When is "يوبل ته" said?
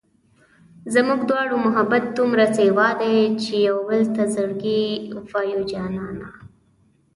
3.67-4.23